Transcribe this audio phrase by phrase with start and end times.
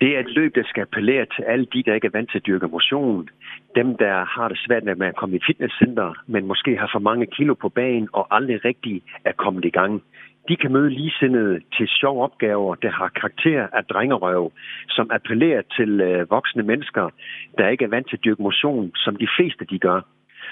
[0.00, 2.38] Det er et løb, der skal appellere til alle de, der ikke er vant til
[2.38, 3.28] at dyrke motion.
[3.74, 7.26] Dem, der har det svært med at komme i fitnesscenter, men måske har for mange
[7.26, 10.02] kilo på banen og aldrig rigtig er kommet i gang.
[10.48, 14.52] De kan møde ligesindede til sjove opgaver, der har karakter af drengerøv,
[14.88, 17.10] som appellerer til øh, voksne mennesker,
[17.58, 20.00] der ikke er vant til at dyrke motion, som de fleste de gør.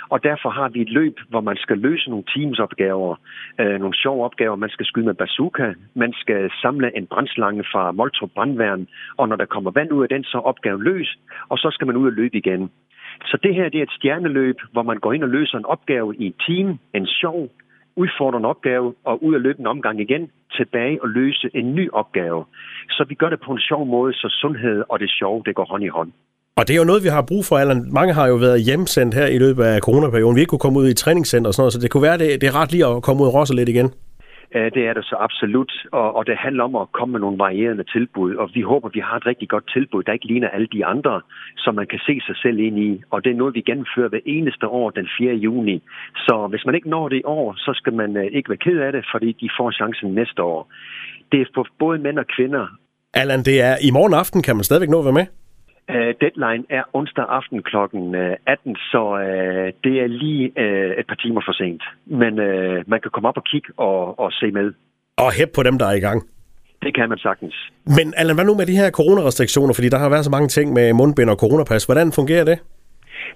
[0.08, 3.16] Og derfor har vi et løb, hvor man skal løse nogle teamsopgaver,
[3.60, 4.56] øh, nogle sjove opgaver.
[4.56, 8.86] Man skal skyde med bazooka, man skal samle en brændslange fra Moltrup Brandværn,
[9.16, 11.18] og når der kommer vand ud af den, så er opgaven løst,
[11.48, 12.70] og så skal man ud og løbe igen.
[13.24, 16.16] Så det her det er et stjerneløb, hvor man går ind og løser en opgave
[16.16, 17.48] i et team, en sjov,
[17.96, 22.44] udfordrende opgave, og ud og løbe en omgang igen, tilbage og løse en ny opgave.
[22.90, 25.64] Så vi gør det på en sjov måde, så sundhed og det sjove, det går
[25.64, 26.12] hånd i hånd.
[26.58, 27.82] Og det er jo noget, vi har brug for, Allan.
[27.98, 30.36] Mange har jo været hjemsendt her i løbet af coronaperioden.
[30.36, 32.40] Vi ikke kunne komme ud i træningscenter og sådan noget, så det kunne være, det,
[32.40, 33.88] det er ret lige at komme ud og rosse lidt igen.
[34.76, 37.84] Det er det så absolut, og, og det handler om at komme med nogle varierende
[37.94, 40.84] tilbud, og vi håber, vi har et rigtig godt tilbud, der ikke ligner alle de
[40.84, 41.20] andre,
[41.56, 44.24] som man kan se sig selv ind i, og det er noget, vi gennemfører hver
[44.26, 45.34] eneste år den 4.
[45.34, 45.82] juni.
[46.16, 48.78] Så hvis man ikke når det i år, så skal man øh, ikke være ked
[48.86, 50.60] af det, fordi de får chancen næste år.
[51.32, 52.66] Det er for både mænd og kvinder.
[53.14, 55.26] Allan, det er i morgen aften, kan man stadigvæk nå at være med?
[55.94, 57.76] Uh, deadline er onsdag aften kl.
[58.46, 61.82] 18, så uh, det er lige uh, et par timer for sent.
[62.06, 64.72] Men uh, man kan komme op og kigge og, og se med.
[65.16, 66.22] Og hæppe på dem, der er i gang.
[66.82, 67.54] Det kan man sagtens.
[67.84, 69.74] Men Allan, hvad nu med de her coronarestriktioner?
[69.74, 71.84] Fordi der har været så mange ting med mundbind og coronapas.
[71.84, 72.58] Hvordan fungerer det?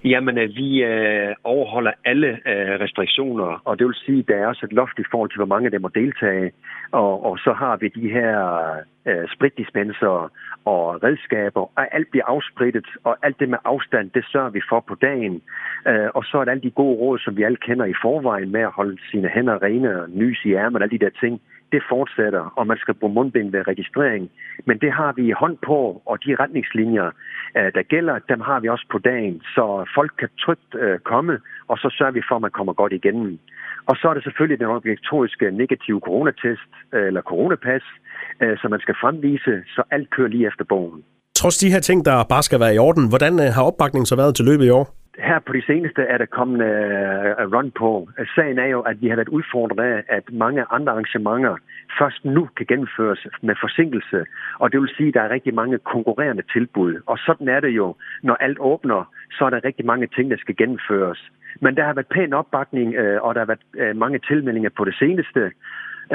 [0.03, 4.47] Jamen, øh, vi øh, overholder alle øh, restriktioner, og det vil sige, at der er
[4.47, 6.51] også et loft i forhold til, hvor mange der må deltage.
[6.91, 8.37] Og, og så har vi de her
[9.07, 10.31] øh, spritdispenser
[10.65, 14.79] og redskaber, og alt bliver afsprittet, og alt det med afstand, det sørger vi for
[14.87, 15.41] på dagen.
[15.87, 18.51] Øh, og så er der alle de gode råd, som vi alle kender i forvejen
[18.51, 21.41] med at holde sine hænder rene og nys i ærmen og alle de der ting
[21.71, 24.29] det fortsætter, og man skal bruge mundbind ved registrering.
[24.65, 27.11] Men det har vi hånd på, og de retningslinjer,
[27.57, 31.33] øh, der gælder, dem har vi også på dagen, så folk kan trygt øh, komme,
[31.71, 33.39] og så sørger vi for, at man kommer godt igennem.
[33.89, 37.85] Og så er det selvfølgelig den obligatoriske negative coronatest, øh, eller coronapas,
[38.41, 41.03] øh, som man skal fremvise, så alt kører lige efter bogen.
[41.35, 44.15] Trods de her ting, der bare skal være i orden, hvordan øh, har opbakningen så
[44.15, 45.00] været til løbet i år?
[45.21, 48.09] Her på de seneste er der kommet uh, run på.
[48.35, 51.55] Sagen er jo, at vi har været udfordret af, at mange andre arrangementer
[51.99, 54.25] først nu kan gennemføres med forsinkelse.
[54.59, 57.01] Og det vil sige, at der er rigtig mange konkurrerende tilbud.
[57.05, 57.95] Og sådan er det jo.
[58.23, 61.29] Når alt åbner, så er der rigtig mange ting, der skal gennemføres.
[61.59, 64.85] Men der har været pæn opbakning, uh, og der har været uh, mange tilmeldinger på
[64.85, 65.51] det seneste.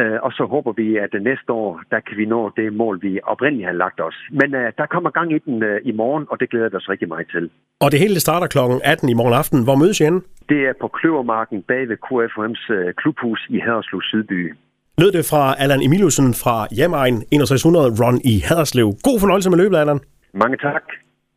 [0.01, 3.21] Øh, og så håber vi, at næste år, der kan vi nå det mål, vi
[3.33, 4.17] oprindeligt har lagt os.
[4.31, 6.89] Men uh, der kommer gang i den uh, i morgen, og det glæder vi os
[6.89, 7.51] rigtig meget til.
[7.81, 8.59] Og det hele starter kl.
[8.85, 9.65] 18 i morgen aften.
[9.65, 10.21] Hvor mødes I henne?
[10.49, 14.55] Det er på Kløvermarken bag ved KFM's uh, klubhus i Haderslev Sydby.
[14.99, 18.89] Lød det fra Allan Emilusen fra Jammeregn 6100 Run i Haderslev.
[19.07, 20.01] God fornøjelse med løbet, Allan.
[20.43, 20.85] Mange tak.